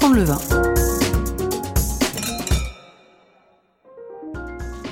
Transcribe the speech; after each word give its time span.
apprendre 0.00 0.16
le 0.16 0.24
vin. 0.24 0.38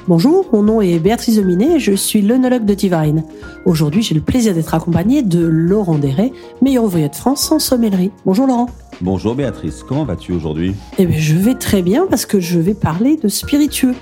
Bonjour, 0.07 0.47
mon 0.53 0.63
nom 0.63 0.83
est 0.83 0.99
Béatrice 0.99 1.37
Dominé 1.37 1.77
et 1.77 1.81
je 1.81 1.93
suis 1.93 2.21
l'œnologue 2.21 2.67
de 2.67 2.75
Divine. 2.75 3.25
Aujourd'hui, 3.65 4.03
j'ai 4.03 4.15
le 4.15 4.21
plaisir 4.21 4.55
d'être 4.55 4.75
accompagné 4.75 5.23
de 5.23 5.47
Laurent 5.47 5.99
Deret, 5.99 6.33
meilleur 6.61 6.85
ouvrier 6.85 7.09
de 7.09 7.15
France 7.15 7.51
en 7.51 7.59
sommellerie. 7.59 8.11
Bonjour 8.27 8.47
Laurent. 8.47 8.69
Bonjour 9.01 9.35
Béatrice, 9.35 9.83
comment 9.83 10.05
vas-tu 10.05 10.33
aujourd'hui? 10.33 10.75
Eh 10.99 11.07
bien, 11.07 11.19
je 11.19 11.37
vais 11.37 11.55
très 11.55 11.81
bien 11.81 12.07
parce 12.07 12.27
que 12.27 12.41
je 12.41 12.59
vais 12.59 12.75
parler 12.75 13.17
de 13.17 13.29
spiritueux. 13.29 13.95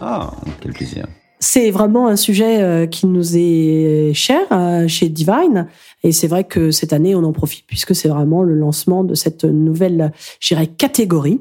Ah, 0.00 0.30
quel 0.60 0.72
plaisir. 0.72 1.06
C'est 1.42 1.72
vraiment 1.72 2.06
un 2.06 2.14
sujet 2.14 2.62
euh, 2.62 2.86
qui 2.86 3.08
nous 3.08 3.36
est 3.36 4.12
cher 4.14 4.42
euh, 4.52 4.86
chez 4.86 5.08
Divine. 5.08 5.66
Et 6.04 6.12
c'est 6.12 6.28
vrai 6.28 6.44
que 6.44 6.70
cette 6.70 6.92
année, 6.92 7.16
on 7.16 7.24
en 7.24 7.32
profite 7.32 7.66
puisque 7.66 7.96
c'est 7.96 8.08
vraiment 8.08 8.44
le 8.44 8.54
lancement 8.54 9.02
de 9.02 9.16
cette 9.16 9.44
nouvelle, 9.44 10.12
j'irais, 10.38 10.68
catégorie. 10.68 11.40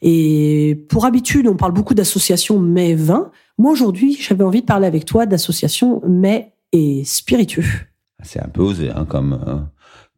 Et 0.00 0.86
pour 0.88 1.04
habitude, 1.04 1.46
on 1.48 1.56
parle 1.56 1.72
beaucoup 1.72 1.92
d'associations 1.92 2.58
mais 2.58 2.94
vin. 2.94 3.30
Moi, 3.58 3.70
aujourd'hui, 3.70 4.16
j'avais 4.18 4.42
envie 4.42 4.62
de 4.62 4.66
parler 4.66 4.86
avec 4.86 5.04
toi 5.04 5.26
d'associations 5.26 6.00
mais 6.08 6.54
et 6.72 7.04
spiritueux. 7.04 7.66
C'est 8.22 8.40
un 8.40 8.48
peu 8.48 8.62
osé 8.62 8.88
hein, 8.88 9.04
comme, 9.04 9.38
euh, 9.46 9.58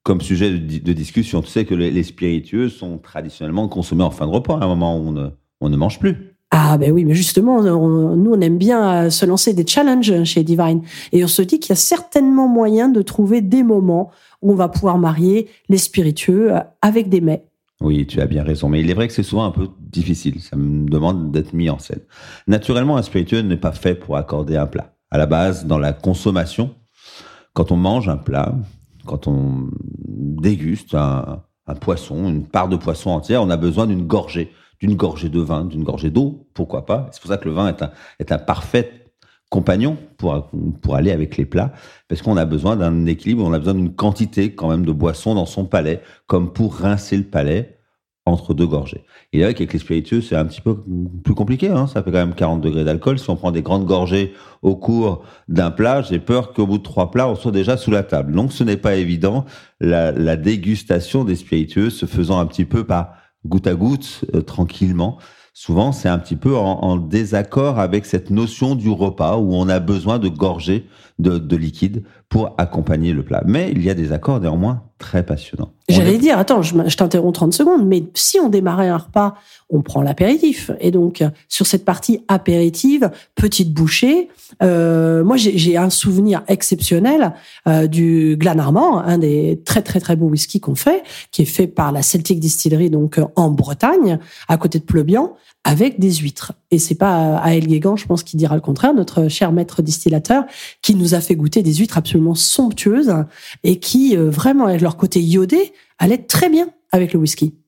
comme 0.05 0.21
sujet 0.21 0.53
de, 0.53 0.93
discussion. 0.93 1.43
Tu 1.43 1.49
sais 1.49 1.65
que 1.65 1.75
les, 1.75 2.05
spiritueux 2.05 2.69
sont 2.69 2.99
traditionnellement 2.99 3.67
consommés 3.67 4.05
en 4.05 4.13
fin 4.13 4.29
de 4.29 4.31
repas, 4.31 4.61
à 4.61 4.65
un 4.65 4.69
moment 4.69 4.97
où 4.97 5.09
on 5.09 5.13
ne, 5.13 5.29
on 5.61 5.71
ne 5.71 5.77
mange 5.77 5.99
plus. 5.99 6.34
Ah 6.57 6.79
ben 6.79 6.93
oui, 6.93 7.05
mais 7.05 7.15
justement, 7.15 7.65
nous 7.65 8.31
on 8.31 8.41
aime 8.41 8.59
bien 8.59 9.11
se 9.11 9.27
lancer 9.27 9.55
des 9.55 9.67
challenges 9.67 10.23
chez 10.23 10.45
Divine 10.45 10.83
et 11.11 11.25
on 11.25 11.27
se 11.27 11.43
dit 11.43 11.59
qu'il 11.59 11.71
y 11.71 11.73
a 11.73 11.77
certainement 11.77 12.47
moyen 12.47 12.89
de 12.89 13.03
trouver 13.03 13.41
des 13.41 13.65
moments 13.65 14.13
où 14.41 14.53
on 14.53 14.55
va 14.55 14.69
pouvoir 14.69 14.97
marier 14.97 15.49
les 15.69 15.79
spiritueux 15.79 16.53
avec 16.81 17.09
des 17.09 17.21
mets. 17.21 17.45
Oui, 17.81 18.07
tu 18.07 18.21
as 18.21 18.27
bien 18.27 18.45
raison, 18.45 18.69
mais 18.69 18.79
il 18.83 18.89
est 18.89 18.95
vrai 18.95 19.09
que 19.09 19.15
c'est 19.15 19.25
souvent 19.25 19.47
un 19.47 19.51
peu 19.51 19.67
difficile. 19.81 20.41
Ça 20.41 20.55
me 20.55 20.89
demande 20.89 21.33
d'être 21.33 21.55
mis 21.55 21.69
en 21.71 21.81
scène. 21.81 22.03
Naturellement, 22.47 22.99
un 22.99 23.03
spiritueux 23.03 23.41
n'est 23.41 23.57
pas 23.57 23.73
fait 23.73 23.97
pour 23.97 24.17
accorder 24.17 24.57
un 24.57 24.67
plat. 24.67 24.93
À 25.11 25.19
la 25.19 25.27
base, 25.27 25.67
dans 25.67 25.79
la 25.79 25.93
consommation, 25.93 26.71
quand 27.55 27.73
on 27.73 27.77
mange 27.77 28.09
un 28.09 28.17
plat, 28.17 28.55
quand 29.07 29.27
on 29.27 29.71
déguste 30.05 30.95
un 30.95 31.43
poisson, 31.81 32.29
une 32.29 32.47
part 32.47 32.69
de 32.69 32.77
poisson 32.77 33.11
entière, 33.11 33.43
on 33.43 33.51
a 33.51 33.57
besoin 33.57 33.89
d'une 33.89 34.07
gorgée 34.07 34.53
d'une 34.81 34.95
gorgée 34.95 35.29
de 35.29 35.41
vin, 35.41 35.65
d'une 35.65 35.85
gorgée 35.85 36.11
d'eau, 36.11 36.47
pourquoi 36.55 36.87
pas. 36.87 37.09
C'est 37.13 37.21
pour 37.21 37.31
ça 37.31 37.37
que 37.37 37.49
le 37.49 37.55
vin 37.55 37.69
est 37.69 37.83
un, 37.83 37.91
est 38.19 38.33
un 38.33 38.39
parfait 38.39 39.05
compagnon 39.51 39.97
pour, 40.17 40.51
pour 40.83 40.97
aller 40.97 41.13
avec 41.13 41.37
les 41.37 41.45
plats, 41.45 41.73
parce 42.09 42.23
qu'on 42.23 42.37
a 42.37 42.45
besoin 42.45 42.77
d'un 42.77 43.07
équilibre, 43.07 43.45
on 43.45 43.53
a 43.53 43.59
besoin 43.59 43.75
d'une 43.75 43.95
quantité 43.95 44.55
quand 44.55 44.69
même 44.69 44.85
de 44.85 44.93
boisson 44.93 45.35
dans 45.35 45.47
son 45.47 45.65
palais, 45.65 46.01
comme 46.27 46.53
pour 46.53 46.75
rincer 46.75 47.17
le 47.17 47.23
palais 47.23 47.79
entre 48.27 48.55
deux 48.55 48.67
gorgées. 48.67 49.05
Et 49.33 49.41
là, 49.41 49.47
avec 49.47 49.73
les 49.73 49.79
spiritueux, 49.79 50.23
c'est 50.23 50.35
un 50.35 50.47
petit 50.47 50.63
peu 50.63 50.83
plus 51.23 51.35
compliqué. 51.35 51.69
Hein 51.69 51.87
ça 51.87 52.03
fait 52.03 52.11
quand 52.11 52.19
même 52.19 52.35
40 52.35 52.63
degrés 52.63 52.85
d'alcool. 52.85 53.19
Si 53.19 53.29
on 53.29 53.37
prend 53.37 53.53
des 53.53 53.61
grandes 53.63 53.85
gorgées 53.85 54.33
au 54.63 54.77
cours 54.77 55.25
d'un 55.49 55.71
plat, 55.71 56.01
j'ai 56.01 56.19
peur 56.19 56.53
qu'au 56.53 56.67
bout 56.67 56.79
de 56.79 56.83
trois 56.83 57.11
plats, 57.11 57.29
on 57.29 57.35
soit 57.35 57.53
déjà 57.53 57.77
sous 57.77 57.91
la 57.91 58.03
table. 58.03 58.33
Donc, 58.33 58.53
ce 58.53 58.65
n'est 58.65 58.79
pas 58.79 58.95
évident. 58.95 59.45
La, 59.79 60.11
la 60.11 60.37
dégustation 60.37 61.25
des 61.25 61.37
spiritueux 61.37 61.91
se 61.91 62.07
faisant 62.07 62.39
un 62.39 62.47
petit 62.47 62.65
peu 62.65 62.85
par 62.85 63.15
goutte 63.47 63.67
à 63.67 63.75
goutte, 63.75 64.25
euh, 64.35 64.43
tranquillement. 64.43 65.19
Souvent, 65.57 65.93
c'est 65.93 66.09
un 66.09 66.19
petit 66.19 66.35
peu 66.35 66.57
en, 66.57 66.97
désaccord 66.97 67.79
avec 67.79 68.07
cette 68.07 68.31
notion 68.31 68.75
du 68.75 68.91
repas 68.91 69.37
où 69.37 69.55
on 69.55 69.69
a 69.69 69.79
besoin 69.79 70.19
de 70.19 70.29
gorger 70.29 70.89
de, 71.21 71.39
de 71.39 71.57
liquide 71.57 72.03
pour 72.29 72.55
accompagner 72.59 73.13
le 73.13 73.23
plat. 73.23 73.41
Mais 73.47 73.71
il 73.71 73.85
y 73.85 73.89
a 73.89 73.95
des 73.95 74.11
accords 74.11 74.41
néanmoins 74.41 74.83
très 74.99 75.25
passionnants. 75.25 75.73
J'allais 75.89 76.17
dire, 76.17 76.39
attends, 76.39 76.63
je, 76.63 76.75
je 76.87 76.97
t'interromps 76.97 77.35
30 77.35 77.53
secondes, 77.53 77.87
mais 77.87 78.05
si 78.15 78.41
on 78.41 78.49
démarrait 78.49 78.89
un 78.89 78.97
repas, 78.97 79.35
on 79.69 79.83
prend 79.83 80.01
l'apéritif. 80.03 80.71
Et 80.81 80.91
donc, 80.91 81.23
sur 81.49 81.67
cette 81.67 81.85
partie 81.85 82.25
apéritive, 82.29 83.11
petite 83.35 83.75
bouchée, 83.75 84.31
euh, 84.63 85.25
moi, 85.25 85.37
j'ai 85.37 85.77
un 85.77 85.91
souvenir 85.91 86.43
exceptionnel 86.49 87.35
euh, 87.69 87.87
du 87.87 88.37
Glenarmand, 88.39 88.99
un 89.01 89.19
des 89.19 89.61
très, 89.65 89.83
très, 89.83 90.01
très 90.01 90.17
beaux 90.17 90.29
whisky 90.29 90.61
qu'on 90.61 90.75
fait, 90.75 91.03
qui 91.33 91.43
est 91.43 91.47
fait 91.47 91.67
par 91.67 91.93
la 91.93 92.03
Celtic 92.03 92.41
Distillery, 92.41 92.89
donc 92.91 93.21
en 93.37 93.51
Bretagne, 93.51 94.19
à 94.49 94.57
côté 94.57 94.79
de 94.79 94.85
Pleubian, 94.85 95.35
avec 95.65 95.99
des 95.99 96.13
huîtres. 96.13 96.53
Et 96.71 96.79
c'est 96.79 96.95
pas 96.95 97.37
Aël 97.39 97.67
Guégan, 97.67 97.97
je 97.97 98.07
pense, 98.07 98.23
qui 98.23 98.37
dira 98.37 98.55
le 98.55 98.61
contraire, 98.61 98.95
notre 98.95 99.29
cher 99.29 99.51
maître 99.51 99.81
distillateur, 99.81 100.45
qui 100.83 100.95
nous 100.95 101.15
a 101.15 101.21
fait 101.21 101.37
goûter 101.37 101.63
des 101.63 101.75
huîtres 101.75 101.97
absolument 101.97 102.35
somptueuses 102.35 103.15
et 103.65 103.79
qui, 103.79 104.17
euh, 104.17 104.31
vraiment, 104.31 104.67
avec 104.67 104.83
leur 104.83 104.97
côté 104.97 105.21
iodé, 105.21 105.73
allaient 105.99 106.25
très 106.25 106.49
bien 106.49 106.71
avec 106.93 107.13
le 107.13 107.21
whisky. 107.21 107.59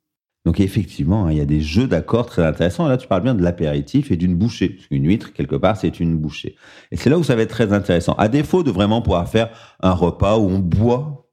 Donc 0.46 0.60
effectivement, 0.60 1.26
hein, 1.26 1.32
il 1.32 1.38
y 1.38 1.40
a 1.40 1.44
des 1.44 1.60
jeux 1.60 1.88
d'accords 1.88 2.26
très 2.26 2.44
intéressants. 2.46 2.86
Là, 2.86 2.96
tu 2.96 3.08
parles 3.08 3.24
bien 3.24 3.34
de 3.34 3.42
l'apéritif 3.42 4.12
et 4.12 4.16
d'une 4.16 4.36
bouchée. 4.36 4.78
Une 4.92 5.04
huître, 5.04 5.32
quelque 5.32 5.56
part, 5.56 5.76
c'est 5.76 5.98
une 5.98 6.16
bouchée. 6.16 6.54
Et 6.92 6.96
c'est 6.96 7.10
là 7.10 7.18
où 7.18 7.24
ça 7.24 7.34
va 7.34 7.42
être 7.42 7.50
très 7.50 7.72
intéressant. 7.72 8.12
À 8.12 8.28
défaut 8.28 8.62
de 8.62 8.70
vraiment 8.70 9.02
pouvoir 9.02 9.28
faire 9.28 9.50
un 9.80 9.90
repas 9.90 10.38
où 10.38 10.48
on 10.48 10.60
boit 10.60 11.25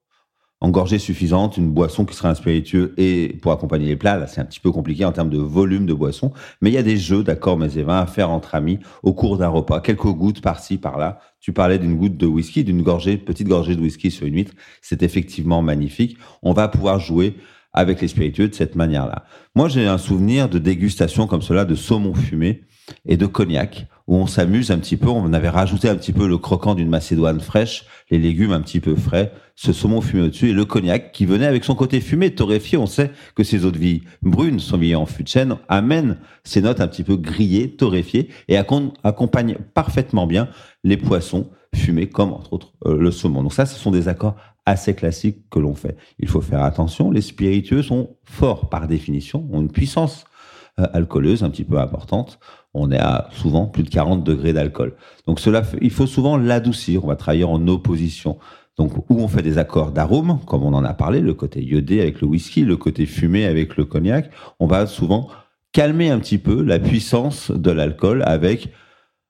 en 0.63 0.69
gorgée 0.69 0.97
suffisante, 0.97 1.57
une 1.57 1.71
boisson 1.71 2.05
qui 2.05 2.15
sera 2.15 2.29
un 2.29 2.35
spiritueux 2.35 2.93
et 2.97 3.37
pour 3.41 3.51
accompagner 3.51 3.85
les 3.85 3.97
plats, 3.97 4.17
là 4.17 4.27
c'est 4.27 4.39
un 4.39 4.45
petit 4.45 4.61
peu 4.61 4.71
compliqué 4.71 5.03
en 5.03 5.11
termes 5.11 5.29
de 5.29 5.37
volume 5.37 5.85
de 5.85 5.93
boisson, 5.93 6.31
mais 6.61 6.69
il 6.69 6.73
y 6.73 6.77
a 6.77 6.83
des 6.83 6.95
jeux 6.95 7.21
d'accords 7.21 7.57
mais 7.57 7.73
et 7.75 7.85
à 7.85 8.05
faire 8.05 8.29
entre 8.29 8.55
amis 8.55 8.79
au 9.03 9.13
cours 9.13 9.37
d'un 9.37 9.49
repas, 9.49 9.81
quelques 9.81 10.07
gouttes 10.07 10.41
par-ci 10.41 10.77
par-là. 10.77 11.19
Tu 11.41 11.51
parlais 11.51 11.79
d'une 11.79 11.97
goutte 11.97 12.15
de 12.15 12.25
whisky, 12.25 12.63
d'une 12.63 12.81
gorgée, 12.81 13.17
petite 13.17 13.49
gorgée 13.49 13.75
de 13.75 13.81
whisky 13.81 14.09
sur 14.09 14.25
une 14.25 14.35
huître, 14.35 14.53
c'est 14.81 15.03
effectivement 15.03 15.61
magnifique. 15.61 16.17
On 16.41 16.53
va 16.53 16.69
pouvoir 16.69 16.97
jouer 16.97 17.35
avec 17.73 18.01
les 18.01 18.07
spiritueux 18.07 18.47
de 18.47 18.55
cette 18.55 18.75
manière-là. 18.75 19.25
Moi, 19.55 19.67
j'ai 19.67 19.87
un 19.87 19.97
souvenir 19.97 20.49
de 20.49 20.59
dégustation 20.59 21.27
comme 21.27 21.41
cela 21.41 21.65
de 21.65 21.75
saumon 21.75 22.13
fumé 22.13 22.63
et 23.05 23.17
de 23.17 23.25
cognac 23.25 23.87
où 24.07 24.15
on 24.15 24.27
s'amuse 24.27 24.71
un 24.71 24.77
petit 24.77 24.97
peu. 24.97 25.07
On 25.07 25.31
avait 25.33 25.49
rajouté 25.49 25.89
un 25.89 25.95
petit 25.95 26.11
peu 26.13 26.27
le 26.27 26.37
croquant 26.37 26.75
d'une 26.75 26.89
macédoine 26.89 27.39
fraîche, 27.39 27.85
les 28.09 28.17
légumes 28.17 28.51
un 28.51 28.61
petit 28.61 28.79
peu 28.79 28.95
frais, 28.95 29.31
ce 29.55 29.71
saumon 29.71 30.01
fumé 30.01 30.23
au-dessus 30.23 30.49
et 30.49 30.53
le 30.53 30.65
cognac 30.65 31.11
qui 31.11 31.25
venait 31.25 31.45
avec 31.45 31.63
son 31.63 31.75
côté 31.75 32.01
fumé, 32.01 32.31
torréfié. 32.35 32.77
On 32.77 32.85
sait 32.85 33.11
que 33.35 33.43
ces 33.43 33.65
eaux 33.65 33.71
de 33.71 33.77
vie 33.77 34.01
brunes, 34.21 34.59
sont 34.59 34.81
en 34.95 35.05
fût 35.05 35.23
de 35.23 35.27
chêne, 35.27 35.55
amènent 35.69 36.17
ces 36.43 36.61
notes 36.61 36.81
un 36.81 36.87
petit 36.87 37.03
peu 37.03 37.15
grillées, 37.15 37.75
torréfiées 37.75 38.29
et 38.47 38.57
accompagnent 38.57 39.57
parfaitement 39.73 40.27
bien 40.27 40.49
les 40.83 40.97
poissons 40.97 41.49
fumés 41.73 42.07
comme 42.07 42.33
entre 42.33 42.53
autres 42.53 42.73
euh, 42.85 42.97
le 42.97 43.11
saumon. 43.11 43.41
Donc 43.41 43.53
ça, 43.53 43.65
ce 43.65 43.79
sont 43.79 43.91
des 43.91 44.07
accords 44.07 44.35
assez 44.65 44.93
classiques 44.93 45.49
que 45.49 45.59
l'on 45.59 45.75
fait. 45.75 45.97
Il 46.19 46.27
faut 46.27 46.41
faire 46.41 46.63
attention. 46.63 47.11
Les 47.11 47.21
spiritueux 47.21 47.83
sont 47.83 48.15
forts 48.23 48.69
par 48.69 48.87
définition, 48.87 49.47
ont 49.51 49.61
une 49.61 49.71
puissance 49.71 50.25
euh, 50.79 50.87
alcooleuse 50.93 51.43
un 51.43 51.49
petit 51.49 51.65
peu 51.65 51.79
importante. 51.79 52.39
On 52.73 52.91
est 52.91 52.99
à 52.99 53.27
souvent 53.31 53.67
plus 53.67 53.83
de 53.83 53.89
40 53.89 54.23
degrés 54.23 54.53
d'alcool. 54.53 54.95
Donc 55.27 55.39
cela, 55.39 55.63
il 55.81 55.91
faut 55.91 56.07
souvent 56.07 56.37
l'adoucir. 56.37 57.03
On 57.03 57.07
va 57.07 57.15
travailler 57.15 57.43
en 57.43 57.67
opposition. 57.67 58.39
Donc 58.77 58.97
où 59.09 59.19
on 59.19 59.27
fait 59.27 59.43
des 59.43 59.59
accords 59.59 59.91
d'arômes, 59.91 60.39
comme 60.47 60.63
on 60.63 60.73
en 60.73 60.83
a 60.83 60.93
parlé, 60.93 61.19
le 61.19 61.35
côté 61.35 61.63
iodé 61.63 62.01
avec 62.01 62.21
le 62.21 62.27
whisky, 62.27 62.63
le 62.63 62.75
côté 62.75 63.05
fumé 63.05 63.45
avec 63.45 63.77
le 63.77 63.85
cognac, 63.85 64.31
on 64.59 64.65
va 64.65 64.87
souvent 64.87 65.29
calmer 65.73 66.09
un 66.09 66.19
petit 66.19 66.39
peu 66.39 66.63
la 66.63 66.79
puissance 66.79 67.51
de 67.51 67.69
l'alcool 67.69 68.23
avec 68.25 68.69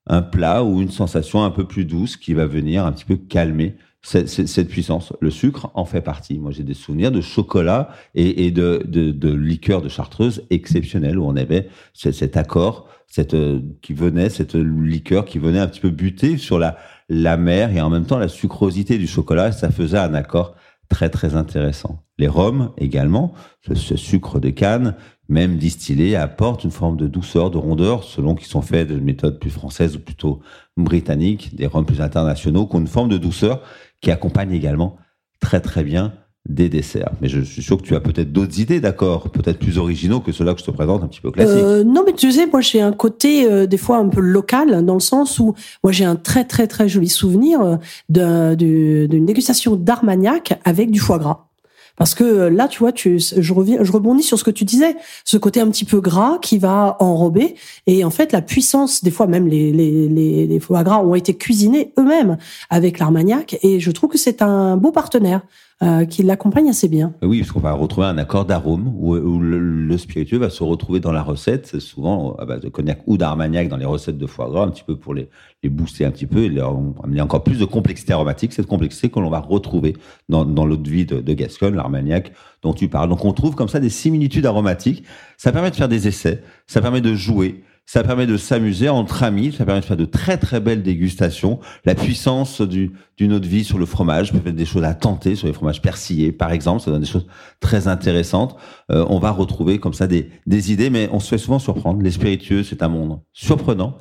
un 0.08 0.22
plat 0.22 0.64
ou 0.64 0.82
une 0.82 0.92
sensation 0.92 1.44
un 1.44 1.52
peu 1.52 1.66
plus 1.66 1.86
douce 1.86 2.16
qui 2.16 2.34
va 2.34 2.46
venir 2.46 2.86
un 2.86 2.92
petit 2.92 3.06
peu 3.06 3.18
calmer 3.18 3.76
cette, 4.04 4.68
puissance. 4.68 5.14
Le 5.22 5.32
sucre 5.32 5.72
en 5.74 5.86
fait 5.86 6.02
partie. 6.02 6.38
Moi, 6.38 6.52
j'ai 6.52 6.64
des 6.64 6.74
souvenirs 6.74 7.12
de 7.12 7.22
chocolat 7.22 7.90
et, 8.14 8.52
de, 8.52 8.84
de, 8.86 9.34
liqueur 9.34 9.82
de 9.82 9.90
chartreuse 9.90 10.44
exceptionnelle 10.50 11.18
où 11.18 11.26
on 11.26 11.36
avait 11.36 11.70
cet 11.94 12.38
accord, 12.38 12.88
cette 13.08 13.34
euh, 13.34 13.62
qui 13.82 13.94
venait, 13.94 14.30
cette 14.30 14.56
liqueur 14.56 15.26
qui 15.26 15.40
venait 15.40 15.60
un 15.60 15.68
petit 15.68 15.80
peu 15.80 15.90
buter 15.90 16.38
sur 16.38 16.60
la 16.60 16.78
la 17.10 17.38
mer 17.38 17.76
et 17.76 17.82
en 17.82 17.90
même 17.90 18.06
temps 18.06 18.18
la 18.18 18.28
sucrosité 18.28 18.98
du 18.98 19.08
chocolat. 19.08 19.52
Ça 19.52 19.70
faisait 19.70 19.98
un 19.98 20.14
accord 20.14 20.56
très 20.90 21.10
très 21.10 21.36
intéressant. 21.36 22.04
Les 22.18 22.28
rhums 22.28 22.72
également, 22.78 23.34
ce, 23.62 23.96
sucre 23.96 24.40
de 24.40 24.50
canne, 24.50 24.96
même 25.30 25.58
distillé, 25.58 26.16
apporte 26.16 26.64
une 26.64 26.72
forme 26.72 26.98
de 26.98 27.08
douceur, 27.08 27.50
de 27.50 27.58
rondeur, 27.58 28.04
selon 28.04 28.36
qu'ils 28.36 28.48
sont 28.48 28.62
faits 28.62 28.88
de 28.88 29.00
méthodes 29.00 29.40
plus 29.40 29.50
françaises 29.50 29.96
ou 29.96 30.00
plutôt 30.00 30.42
britanniques, 30.78 31.56
des 31.56 31.66
rhums 31.66 31.86
plus 31.86 32.02
internationaux, 32.02 32.68
qui 32.68 32.76
ont 32.76 32.80
une 32.80 32.88
forme 32.88 33.10
de 33.10 33.18
douceur 33.18 33.62
qui 34.02 34.12
accompagne 34.12 34.52
également 34.52 34.98
très 35.40 35.62
très 35.62 35.84
bien 35.84 36.14
des 36.48 36.68
desserts. 36.68 37.12
Mais 37.22 37.30
je 37.30 37.40
suis 37.40 37.62
sûr 37.62 37.78
que 37.78 37.84
tu 37.84 37.96
as 37.96 38.02
peut-être 38.02 38.34
d'autres 38.34 38.60
idées, 38.60 38.82
d'accord 38.82 39.30
Peut-être 39.30 39.60
plus 39.60 39.78
originaux 39.78 40.20
que 40.20 40.34
ceux-là 40.34 40.54
que 40.54 40.60
je 40.60 40.66
te 40.66 40.72
présente, 40.72 41.02
un 41.02 41.08
petit 41.08 41.22
peu 41.22 41.32
classiques. 41.32 41.56
Euh, 41.56 41.84
non, 41.86 42.04
mais 42.06 42.14
tu 42.14 42.32
sais, 42.32 42.48
moi 42.48 42.60
j'ai 42.60 42.82
un 42.82 42.92
côté 42.92 43.46
euh, 43.50 43.66
des 43.66 43.78
fois 43.78 43.98
un 43.98 44.10
peu 44.10 44.20
local, 44.20 44.86
dans 44.86 44.96
le 44.96 45.00
sens 45.00 45.40
où 45.40 45.54
moi 45.84 45.94
j'ai 45.94 46.04
un 46.04 46.18
très 46.18 46.44
très 46.44 46.68
très 46.68 46.90
joli 46.90 47.08
souvenir 47.08 47.62
euh, 47.62 48.56
d'une 48.56 49.26
dégustation 49.26 49.78
d'Armagnac 49.78 50.60
avec 50.66 50.92
du 50.92 51.00
foie 51.00 51.18
gras. 51.18 51.48
Parce 51.96 52.16
que 52.16 52.24
euh, 52.24 52.50
là, 52.50 52.68
tu 52.68 52.80
vois, 52.80 52.92
tu, 52.92 53.20
je 53.20 53.54
reviens, 53.54 53.84
je 53.84 53.92
rebondis 53.92 54.24
sur 54.24 54.40
ce 54.40 54.44
que 54.44 54.52
tu 54.52 54.66
disais, 54.66 54.96
ce 55.26 55.38
côté 55.38 55.62
un 55.62 55.70
petit 55.70 55.86
peu 55.86 56.02
gras 56.02 56.40
qui 56.42 56.58
va 56.58 56.98
enrober. 57.00 57.56
Et 57.86 58.04
en 58.04 58.10
fait, 58.10 58.32
la 58.32 58.42
puissance, 58.42 59.04
des 59.04 59.12
fois 59.12 59.28
même 59.28 59.48
les, 59.48 59.72
les, 59.72 60.08
les, 60.08 60.48
les 60.48 60.60
foie 60.60 60.84
gras 60.84 61.00
ont 61.00 61.16
été 61.16 61.36
cuisinés 61.36 61.94
eux-mêmes 62.00 62.38
avec 62.70 63.00
l'Armagnac. 63.00 63.58
Et 63.62 63.80
je 63.80 63.92
trouve 63.92 64.10
que 64.10 64.18
c'est 64.18 64.42
un 64.42 64.76
beau 64.78 64.92
partenaire. 64.92 65.42
Euh, 65.84 66.06
qui 66.06 66.24
l'accompagne 66.24 66.70
assez 66.70 66.88
bien. 66.88 67.14
Oui, 67.22 67.40
parce 67.40 67.52
qu'on 67.52 67.60
va 67.60 67.74
retrouver 67.74 68.08
un 68.08 68.18
accord 68.18 68.46
d'arôme 68.46 68.94
où, 68.98 69.16
le, 69.16 69.98
spiritueux 69.98 70.38
va 70.38 70.50
se 70.50 70.64
retrouver 70.64 71.00
dans 71.00 71.12
la 71.12 71.22
recette, 71.22 71.80
souvent 71.80 72.36
à 72.36 72.46
base 72.46 72.62
de 72.62 72.70
cognac 72.70 73.02
ou 73.06 73.18
d'armagnac 73.18 73.68
dans 73.68 73.78
les 73.78 73.86
recettes 73.86 74.18
de 74.18 74.26
foie 74.26 74.50
gras, 74.50 74.64
un 74.64 74.70
petit 74.70 74.84
peu 74.84 74.96
pour 74.96 75.14
les, 75.14 75.30
les 75.62 75.70
booster 75.70 76.06
un 76.06 76.12
petit 76.12 76.26
peu 76.26 76.44
et 76.44 76.50
leur 76.50 76.80
amener 77.04 77.22
encore 77.22 77.44
plus 77.44 77.60
de 77.60 77.66
complexité 77.66 78.14
aromatique, 78.14 78.54
cette 78.54 78.68
complexité 78.68 79.10
que 79.10 79.20
l'on 79.20 79.30
va 79.30 79.40
retrouver 79.40 79.96
dans, 80.30 80.46
dans 80.46 80.66
l'eau 80.66 80.78
de 80.78 80.90
vie 80.90 81.06
de, 81.06 81.20
de 81.20 81.34
Gascogne, 81.34 81.76
l'armagnac 81.76 82.32
dont 82.62 82.74
tu 82.74 82.88
parles. 82.88 83.10
Donc 83.10 83.26
on 83.26 83.34
trouve 83.34 83.56
comme 83.56 83.68
ça 83.68 83.80
des 83.80 83.90
similitudes 83.90 84.46
aromatiques. 84.46 85.04
Ça 85.38 85.52
permet 85.52 85.70
de 85.70 85.76
faire 85.76 85.90
des 85.90 86.08
essais, 86.08 86.42
ça 86.66 86.82
permet 86.82 87.02
de 87.02 87.14
jouer. 87.14 87.64
Ça 87.86 88.02
permet 88.02 88.26
de 88.26 88.38
s'amuser 88.38 88.88
entre 88.88 89.24
amis, 89.24 89.52
ça 89.52 89.66
permet 89.66 89.82
de 89.82 89.86
faire 89.86 89.98
de 89.98 90.06
très 90.06 90.38
très 90.38 90.62
belles 90.62 90.84
dégustations. 90.84 91.60
La 91.84 91.96
puissance 91.96 92.62
d'une 92.62 92.94
de 93.18 93.48
vie 93.48 93.66
sur 93.66 93.78
le 93.78 93.86
fromage 93.86 94.32
peut 94.32 94.50
être 94.50 94.56
des 94.56 94.66
choses 94.66 94.86
à 94.86 94.94
tenter 94.94 95.36
sur 95.36 95.48
les 95.48 95.54
fromages 95.54 95.82
persillés, 95.82 96.32
par 96.32 96.52
exemple. 96.52 96.82
Ça 96.82 96.92
donne 96.92 97.02
des 97.02 97.08
choses 97.08 97.28
très 97.60 97.90
intéressantes. 97.90 98.56
Euh, 98.90 99.06
on 99.10 99.20
va 99.20 99.32
retrouver 99.32 99.80
comme 99.80 99.94
ça 99.94 100.08
des, 100.08 100.30
idées, 100.72 100.90
mais 100.90 101.10
on 101.12 101.20
se 101.20 101.28
fait 101.28 101.38
souvent 101.38 101.60
surprendre. 101.60 102.02
Les 102.02 102.12
spiritueux, 102.12 102.64
c'est 102.64 102.84
un 102.84 102.88
monde 102.88 103.20
surprenant, 103.34 103.98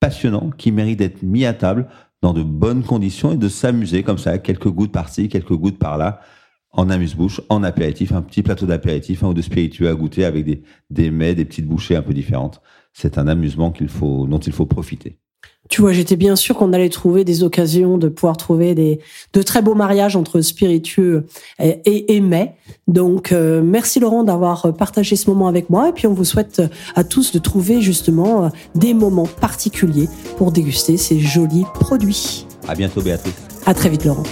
passionnant, 0.00 0.50
qui 0.50 0.70
mérite 0.70 0.98
d'être 0.98 1.22
mis 1.22 1.46
à 1.46 1.54
table 1.54 1.88
dans 2.20 2.34
de 2.34 2.42
bonnes 2.42 2.84
conditions 2.84 3.32
et 3.32 3.36
de 3.36 3.48
s'amuser 3.48 4.02
comme 4.02 4.18
ça, 4.18 4.38
quelques 4.38 4.68
gouttes 4.68 4.92
par-ci, 4.92 5.28
quelques 5.28 5.54
gouttes 5.54 5.78
par-là 5.78 6.20
en 6.76 6.90
amuse-bouche, 6.90 7.40
en 7.50 7.62
apéritif, 7.62 8.12
un 8.12 8.22
petit 8.22 8.42
plateau 8.42 8.66
d'apéritif, 8.66 9.22
ou 9.22 9.32
de 9.32 9.42
spiritueux 9.42 9.88
à 9.88 9.94
goûter 9.94 10.24
avec 10.24 10.44
des 10.90 11.10
mets, 11.10 11.36
des 11.36 11.44
petites 11.44 11.66
bouchées 11.66 11.94
un 11.94 12.02
peu 12.02 12.12
différentes 12.12 12.60
c'est 12.94 13.18
un 13.18 13.26
amusement 13.26 13.70
qu'il 13.70 13.88
faut, 13.88 14.26
dont 14.26 14.38
il 14.38 14.52
faut 14.52 14.66
profiter. 14.66 15.18
Tu 15.70 15.80
vois, 15.80 15.92
j'étais 15.92 16.16
bien 16.16 16.36
sûr 16.36 16.56
qu'on 16.56 16.72
allait 16.74 16.90
trouver 16.90 17.24
des 17.24 17.42
occasions 17.42 17.96
de 17.96 18.08
pouvoir 18.08 18.36
trouver 18.36 18.74
des 18.74 19.00
de 19.32 19.42
très 19.42 19.62
beaux 19.62 19.74
mariages 19.74 20.14
entre 20.14 20.42
spiritueux 20.42 21.26
et, 21.58 22.14
et, 22.14 22.20
mets. 22.20 22.54
Donc, 22.86 23.32
euh, 23.32 23.62
merci 23.62 23.98
Laurent 23.98 24.24
d'avoir 24.24 24.74
partagé 24.74 25.16
ce 25.16 25.28
moment 25.30 25.48
avec 25.48 25.70
moi. 25.70 25.88
Et 25.88 25.92
puis, 25.92 26.06
on 26.06 26.12
vous 26.12 26.24
souhaite 26.24 26.62
à 26.94 27.02
tous 27.02 27.32
de 27.32 27.38
trouver 27.38 27.80
justement 27.80 28.50
des 28.74 28.92
moments 28.92 29.26
particuliers 29.26 30.08
pour 30.36 30.52
déguster 30.52 30.98
ces 30.98 31.18
jolis 31.18 31.64
produits. 31.72 32.46
À 32.68 32.74
bientôt, 32.74 33.00
Béatrice. 33.00 33.34
À 33.64 33.72
très 33.72 33.88
vite, 33.88 34.04
Laurent. 34.04 34.24